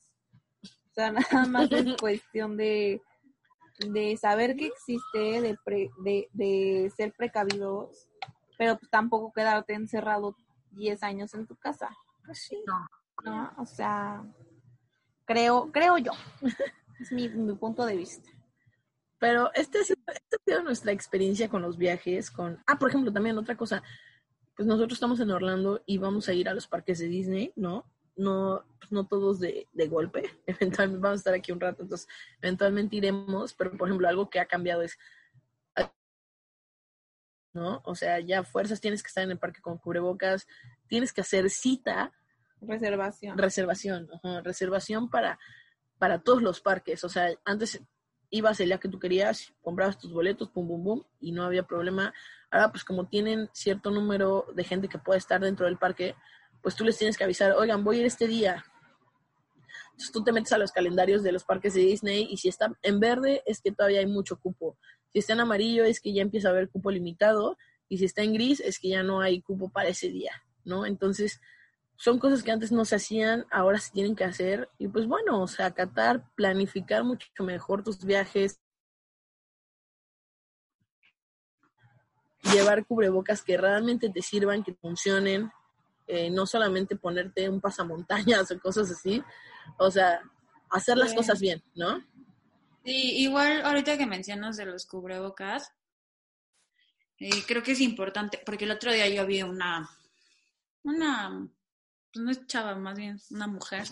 [0.62, 3.02] O sea, nada más es cuestión de,
[3.78, 8.09] de saber que existe, de, pre- de, de ser precavidos,
[8.57, 10.35] pero pues tampoco quedarte encerrado
[10.70, 11.90] 10 años en tu casa,
[12.24, 12.57] pues sí.
[13.24, 13.52] ¿no?
[13.59, 14.24] O sea,
[15.24, 16.12] creo, creo yo.
[17.00, 18.28] Es mi, mi punto de vista.
[19.20, 22.61] Pero este ha, sido, esta ha sido nuestra experiencia con los viajes, con...
[22.66, 23.85] Ah, por ejemplo, también otra cosa,
[24.58, 27.86] pues nosotros estamos en Orlando y vamos a ir a los parques de Disney, ¿no?
[28.16, 32.08] No, pues no todos de, de golpe, eventualmente vamos a estar aquí un rato, entonces
[32.42, 34.98] eventualmente iremos, pero por ejemplo algo que ha cambiado es,
[37.52, 37.80] ¿no?
[37.84, 40.48] O sea, ya fuerzas tienes que estar en el parque con cubrebocas,
[40.88, 42.12] tienes que hacer cita,
[42.60, 43.38] Reservación.
[43.38, 45.38] reservación, ajá, reservación para,
[45.98, 47.04] para todos los parques.
[47.04, 47.80] O sea, antes
[48.30, 51.62] ibas el día que tú querías, comprabas tus boletos, pum, pum, pum, y no había
[51.62, 52.12] problema.
[52.50, 56.14] Ahora, pues como tienen cierto número de gente que puede estar dentro del parque,
[56.62, 58.64] pues tú les tienes que avisar, oigan, voy a ir este día.
[59.98, 62.72] Entonces tú te metes a los calendarios de los parques de Disney y si está
[62.82, 64.78] en verde es que todavía hay mucho cupo.
[65.12, 67.56] Si está en amarillo es que ya empieza a haber cupo limitado
[67.88, 70.32] y si está en gris es que ya no hay cupo para ese día,
[70.64, 70.86] ¿no?
[70.86, 71.40] Entonces
[71.98, 74.70] son cosas que antes no se hacían, ahora se tienen que hacer.
[74.78, 78.61] Y pues bueno, o sea, acatar, planificar mucho mejor tus viajes,
[82.52, 85.50] llevar cubrebocas que realmente te sirvan, que funcionen,
[86.06, 89.20] eh, no solamente ponerte un pasamontañas o cosas así,
[89.76, 90.22] o sea,
[90.70, 91.98] hacer las cosas bien, ¿no?
[92.84, 95.72] Sí, igual ahorita que mencionas de los cubrebocas,
[97.18, 99.90] eh, creo que es importante, porque el otro día yo vi una,
[100.84, 101.48] una
[102.14, 103.84] no es chava, más bien una mujer.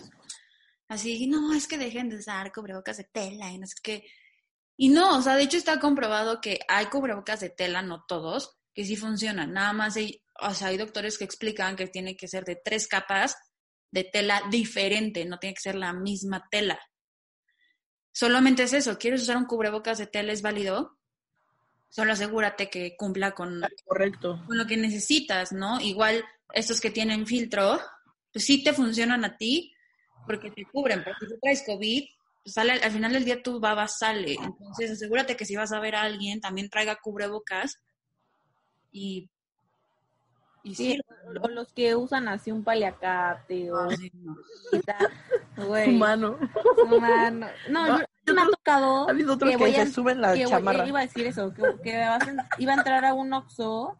[0.87, 4.05] Así, no, es que dejen de usar cubrebocas de tela y no sé qué.
[4.77, 8.57] Y no, o sea, de hecho está comprobado que hay cubrebocas de tela, no todos,
[8.73, 9.53] que sí funcionan.
[9.53, 12.87] Nada más hay, o sea, hay doctores que explican que tiene que ser de tres
[12.87, 13.35] capas
[13.91, 16.79] de tela diferente, no tiene que ser la misma tela.
[18.11, 20.31] Solamente es eso, ¿quieres usar un cubrebocas de tela?
[20.31, 20.97] ¿Es válido?
[21.89, 24.43] Solo asegúrate que cumpla con, Correcto.
[24.45, 25.79] con lo que necesitas, ¿no?
[25.79, 27.79] Igual estos que tienen filtro,
[28.37, 29.73] pues sí te funcionan a ti
[30.27, 32.03] porque te cubren, porque si tú traes COVID,
[32.43, 34.35] pues sale, al final del día tu baba sale.
[34.39, 37.79] Entonces asegúrate que si vas a ver a alguien, también traiga cubrebocas
[38.91, 39.27] y...
[40.61, 40.99] y sí,
[41.43, 43.87] o los que usan así un paliacate o...
[45.87, 46.37] Humano.
[46.85, 47.47] Humano.
[47.69, 49.07] No, yo, me ha tocado...
[49.07, 50.87] Ha habido otros que, se suben la chamarra.
[50.87, 52.05] iba a decir eso, que, que
[52.59, 53.99] iba a entrar a un Oxxo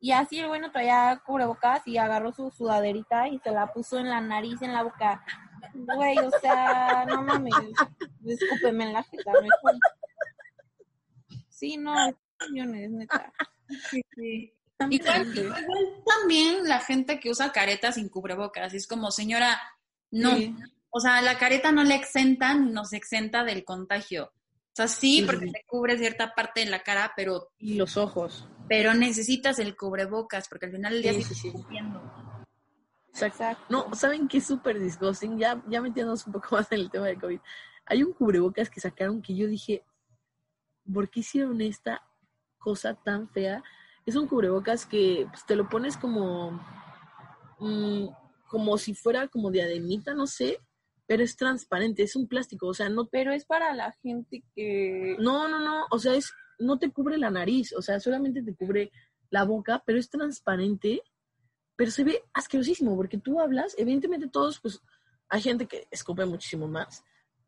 [0.00, 4.08] y así el bueno traía cubrebocas y agarró su sudaderita y se la puso en
[4.08, 5.22] la nariz, en la boca.
[5.74, 7.54] Güey, o sea, no mames,
[8.24, 9.74] escúpeme en la jeta, mejor.
[11.50, 11.94] Sí, no,
[12.50, 13.32] millones, neta.
[13.90, 14.54] Sí, sí.
[14.88, 15.66] Igual, igual,
[16.06, 19.60] también la gente que usa caretas sin cubrebocas, es como, señora,
[20.10, 20.34] no.
[20.88, 24.24] O sea, la careta no le exenta ni nos exenta del contagio.
[24.24, 27.50] O sea, sí, porque te cubre cierta parte de la cara, pero...
[27.58, 31.52] Y los ojos pero necesitas el cubrebocas porque al final del día sí, sí,
[33.12, 33.64] Exacto.
[33.68, 35.36] No, ¿saben qué es súper disgusting?
[35.38, 37.40] Ya, ya metiéndonos un poco más en el tema del COVID.
[37.86, 39.82] Hay un cubrebocas que sacaron que yo dije,
[40.94, 42.06] ¿por qué hicieron esta
[42.58, 43.60] cosa tan fea?
[44.06, 46.52] Es un cubrebocas que pues, te lo pones como,
[47.58, 48.06] mm,
[48.46, 50.60] como si fuera como diademita, no sé,
[51.08, 53.08] pero es transparente, es un plástico, o sea, no...
[53.08, 55.16] Pero es para la gente que...
[55.18, 58.54] No, no, no, o sea, es no te cubre la nariz, o sea, solamente te
[58.54, 58.92] cubre
[59.30, 61.02] la boca, pero es transparente,
[61.76, 64.80] pero se ve asquerosísimo, porque tú hablas, evidentemente todos, pues,
[65.28, 67.04] hay gente que escupe muchísimo más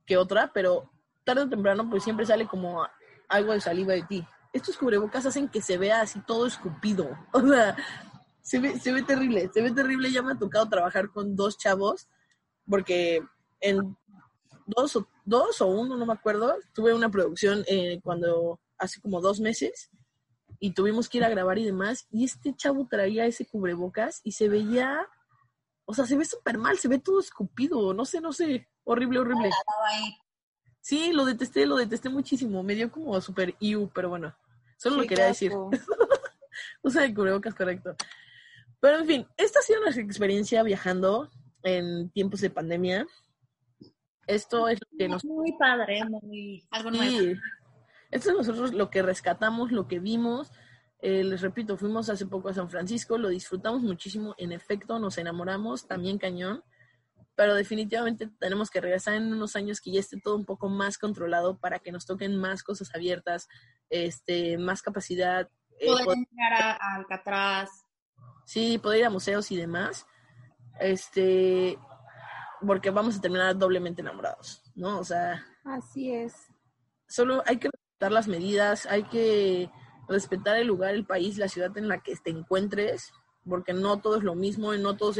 [0.06, 0.90] que otra, pero
[1.24, 2.86] tarde o temprano, pues siempre sale como
[3.28, 4.26] algo de saliva de ti.
[4.52, 7.76] Estos cubrebocas hacen que se vea así todo escupido, o sea,
[8.40, 12.08] se ve, terrible, se ve terrible, ya me ha tocado trabajar con dos chavos,
[12.68, 13.22] porque
[13.60, 13.96] en
[14.66, 19.20] dos o, dos o uno, no me acuerdo, tuve una producción eh, cuando hace como
[19.20, 19.90] dos meses
[20.58, 22.06] y tuvimos que ir a grabar y demás.
[22.10, 25.08] Y este chavo traía ese cubrebocas y se veía,
[25.84, 29.20] o sea, se ve súper mal, se ve todo escupido, no sé, no sé, horrible,
[29.20, 29.50] horrible.
[30.80, 34.36] Sí, lo detesté, lo detesté muchísimo, me dio como súper iu, pero bueno,
[34.76, 35.52] solo lo quería decir.
[36.82, 37.94] Usa el cubrebocas correcto.
[38.80, 41.30] Pero en fin, esta ha sido nuestra experiencia viajando
[41.62, 43.06] en tiempos de pandemia.
[44.26, 45.24] Esto es lo que nos...
[45.24, 46.66] Muy padre, muy...
[46.70, 47.40] Algo nuevo.
[48.12, 50.52] Esto es nosotros lo que rescatamos, lo que vimos.
[51.00, 55.18] Eh, les repito, fuimos hace poco a San Francisco, lo disfrutamos muchísimo, en efecto, nos
[55.18, 56.62] enamoramos, también cañón,
[57.34, 60.98] pero definitivamente tenemos que regresar en unos años que ya esté todo un poco más
[60.98, 63.48] controlado para que nos toquen más cosas abiertas,
[63.90, 65.48] este, más capacidad.
[65.80, 67.70] Eh, poder entrar a, Alcatraz.
[68.44, 70.06] Sí, poder ir a museos y demás.
[70.78, 71.78] Este,
[72.64, 74.98] porque vamos a terminar doblemente enamorados, ¿no?
[74.98, 75.44] O sea.
[75.64, 76.34] Así es.
[77.08, 77.68] Solo hay que
[78.10, 79.70] las medidas, hay que
[80.08, 83.12] respetar el lugar, el país, la ciudad en la que te encuentres,
[83.48, 85.18] porque no todo es lo mismo y no todos,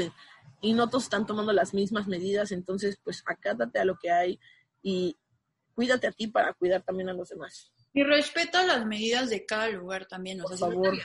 [0.61, 4.41] y no todos están tomando las mismas medidas, entonces pues acátate a lo que hay
[4.83, 5.17] y
[5.75, 7.73] cuídate a ti para cuidar también a los demás.
[7.93, 10.97] Y respeta las medidas de cada lugar también, o Por favor.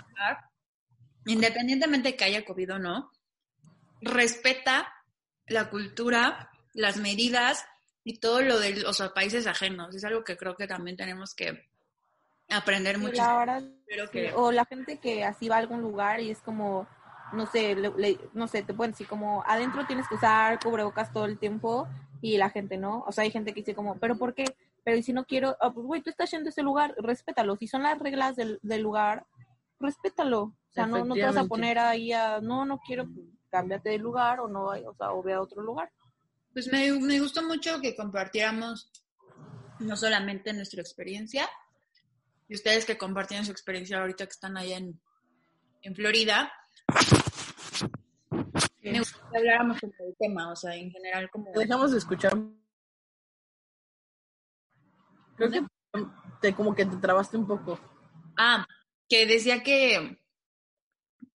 [1.25, 3.11] independientemente que haya COVID o no,
[4.01, 4.93] respeta
[5.47, 7.65] la cultura, las medidas
[8.07, 9.93] y todo lo de los países ajenos.
[9.93, 11.67] Es algo que creo que también tenemos que
[12.49, 13.21] aprender mucho.
[14.35, 16.87] O la gente que así va a algún lugar y es como,
[17.33, 17.75] no sé,
[18.33, 21.85] no sé, te pueden decir como, adentro tienes que usar cubrebocas todo el tiempo
[22.21, 23.03] y la gente no.
[23.05, 24.55] O sea, hay gente que dice como, ¿pero por qué?
[24.85, 27.57] Pero y si no quiero, ah, pues güey, tú estás yendo a ese lugar, respétalo.
[27.57, 29.25] Si son las reglas del, del lugar,
[29.81, 30.43] respétalo.
[30.43, 33.89] O sea, no, no te vas a poner ahí a, no, no quiero, pues, cámbiate
[33.89, 35.91] de lugar o no, o sea, o ve a otro lugar.
[36.53, 38.91] Pues me, me gustó mucho que compartiéramos
[39.79, 41.47] no solamente nuestra experiencia,
[42.47, 44.99] y ustedes que compartieron su experiencia ahorita que están allá en,
[45.81, 46.51] en Florida,
[48.91, 51.51] me gustaría que habláramos sobre el tema, o sea, en general como...
[51.53, 52.33] Dejamos de escuchar.
[55.35, 55.61] Creo que
[56.41, 57.79] te, como que te trabaste un poco.
[58.37, 58.65] Ah,
[59.09, 60.19] que decía que,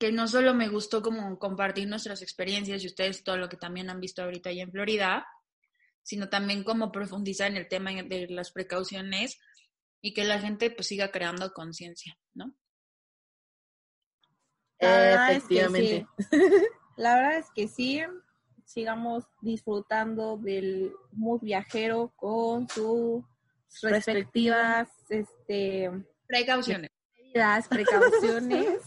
[0.02, 3.88] que no solo me gustó como compartir nuestras experiencias y ustedes todo lo que también
[3.88, 5.24] han visto ahorita allá en Florida,
[6.02, 9.38] sino también como profundizar en el tema de las precauciones
[10.00, 12.52] y que la gente pues siga creando conciencia, ¿no?
[14.80, 16.06] La verdad es que Efectivamente.
[16.96, 18.02] La verdad es que sí,
[18.64, 23.22] sigamos disfrutando del mood viajero con sus
[23.82, 25.92] respectivas este,
[26.26, 26.90] Precauciones.
[27.14, 28.82] medidas, precauciones.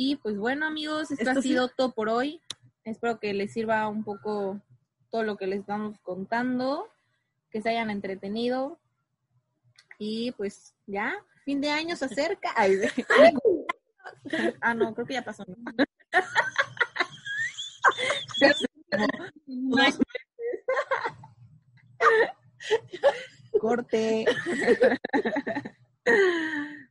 [0.00, 2.40] Y pues bueno amigos, esto, Esto ha sí- sido todo por hoy.
[2.84, 4.60] Espero que les sirva un poco
[5.10, 6.86] todo lo que les estamos contando,
[7.50, 8.78] que se hayan entretenido.
[9.98, 11.12] Y pues ya,
[11.44, 12.52] fin de año se acerca.
[12.54, 12.78] Ay,
[14.60, 15.44] ah, no, creo que ya pasó.
[23.60, 24.24] Corte.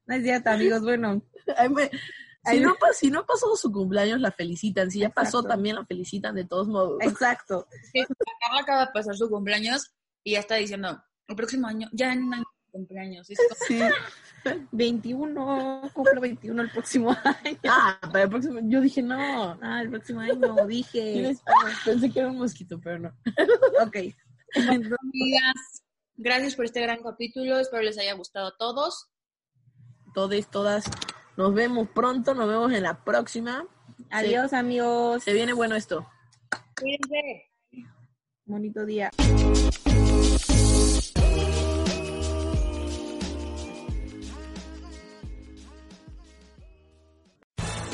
[0.06, 0.82] No es cierto, amigos.
[0.82, 1.22] Bueno,
[2.50, 4.90] si, no, si no pasó su cumpleaños, la felicitan.
[4.92, 5.48] Si ya pasó, Exacto.
[5.50, 6.98] también la felicitan de todos modos.
[7.02, 7.68] exacto.
[7.94, 8.04] Sí,
[8.40, 9.92] Carla acaba de pasar su cumpleaños
[10.24, 13.30] y ya está diciendo, el próximo año, ya en un año de cumpleaños.
[13.30, 13.38] Es
[13.68, 13.80] Sí.
[14.72, 17.58] 21, cumplo 21 el próximo año.
[17.70, 18.60] Ah, para el próximo.
[18.64, 19.58] Yo dije, no.
[19.62, 20.36] Ah, el próximo año
[20.68, 21.36] dije.
[21.84, 23.12] Pensé que era un mosquito, pero no.
[23.86, 23.98] Ok.
[24.56, 25.84] Amigas,
[26.16, 29.08] gracias por este gran capítulo, espero les haya gustado a todos.
[30.14, 30.86] Todos, todas.
[31.38, 32.34] Nos vemos pronto.
[32.34, 33.66] Nos vemos en la próxima.
[34.10, 35.24] Adiós, amigos.
[35.24, 36.06] Se viene bueno esto.
[36.80, 37.52] Cuídense.
[38.46, 39.12] Bonito día.